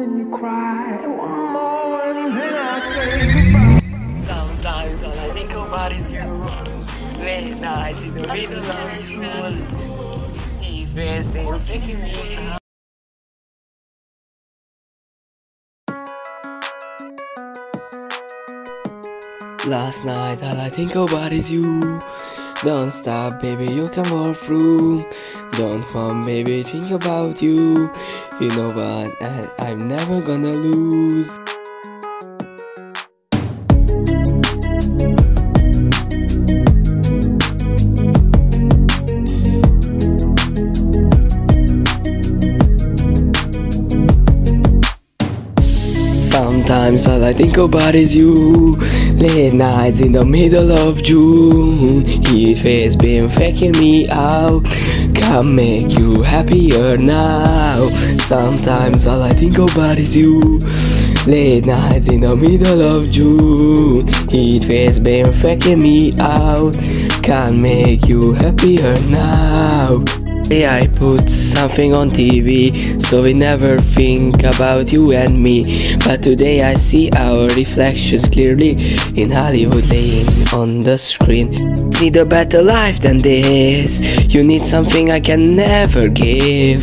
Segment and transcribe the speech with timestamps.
[0.00, 0.96] then you cry.
[1.06, 4.14] One more and then I say goodbye.
[4.14, 6.24] Sometimes all I think about is you.
[7.18, 9.56] Late nights in the middle of June.
[10.86, 12.69] Face been taking me out.
[19.66, 22.00] Last night all I think about is you.
[22.64, 25.04] Don't stop, baby, you can walk through.
[25.52, 27.92] Don't come, baby, think about you.
[28.40, 29.22] You know what?
[29.22, 31.38] I, I'm never gonna lose.
[46.70, 48.70] Sometimes all I think about is you.
[49.16, 52.06] Late nights in the middle of June.
[52.06, 54.66] Heat face been faking me out.
[55.12, 57.88] Can make you happier now.
[58.18, 60.60] Sometimes all I think about is you.
[61.26, 64.06] Late nights in the middle of June.
[64.28, 66.74] Heat face been faking me out.
[67.24, 70.04] Can make you happier now.
[70.50, 75.96] Hey, I put something on TV, so we never think about you and me.
[75.98, 78.72] But today I see our reflections clearly
[79.14, 81.52] in Hollywood laying on the screen.
[82.00, 84.00] Need a better life than this.
[84.26, 86.82] You need something I can never give.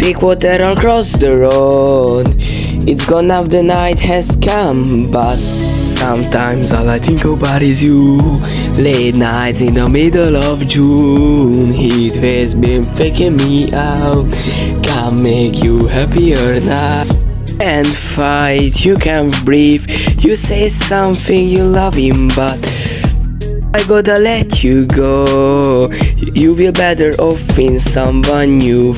[0.00, 2.34] Fake water across the road.
[2.88, 5.38] It's gone now, the night has come, but
[5.86, 8.18] sometimes all I think about is you.
[8.76, 11.70] Late nights in the middle of June.
[11.72, 14.30] Heat has been faking me out.
[14.82, 17.04] Can't make you happier now.
[17.60, 19.88] And fight, you can't breathe.
[20.18, 22.58] You say something you love him, but
[23.74, 25.90] I gotta let you go.
[26.16, 28.94] You will better off in someone new.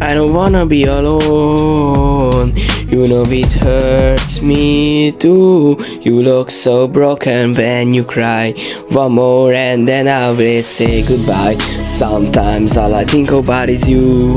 [0.00, 2.56] I don't wanna be alone.
[2.88, 5.76] You know it hurts me too.
[6.00, 8.52] You look so broken when you cry.
[8.90, 11.56] One more and then I will say goodbye.
[11.84, 14.34] Sometimes all I think about is you.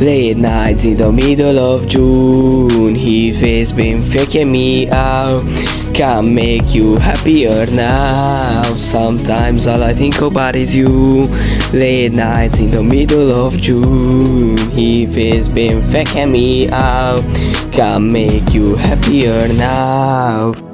[0.00, 2.94] Late nights in the middle of June.
[2.94, 5.44] Heat face been faking me out.
[5.94, 8.62] Can make you happier now.
[8.76, 11.28] Sometimes all I think about is you.
[11.72, 14.56] Late nights in the middle of June.
[14.70, 17.22] Heat face been faking me out.
[17.72, 20.69] Can make you happier now.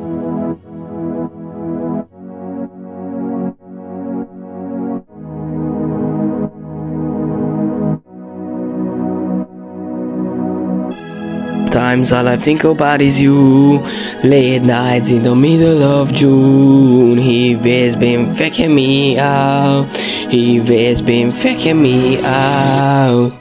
[11.71, 13.81] Times all I think about is you.
[14.23, 17.19] Late nights in the middle of June.
[17.19, 19.93] He has been faking me out.
[20.31, 23.33] He has been faking me out.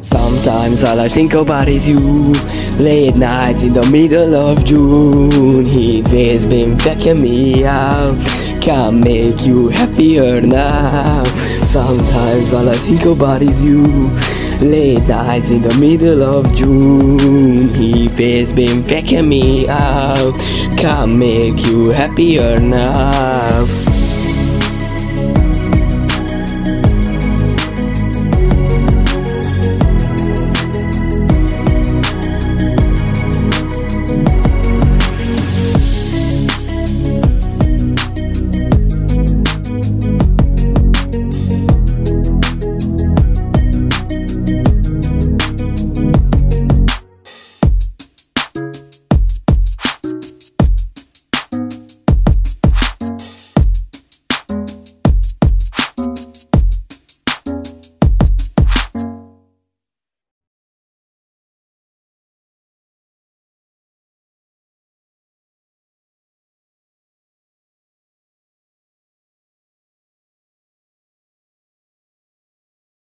[0.00, 2.32] Sometimes all I think about is you.
[2.78, 5.64] Late nights in the middle of June.
[5.64, 8.18] He has been faking me out.
[8.60, 11.24] Can't make you happier now.
[11.62, 14.10] Sometimes all I think about is you.
[14.62, 17.74] Late nights in the middle of June.
[17.74, 20.38] He has been faking me out.
[20.76, 23.66] Can't make you happier now.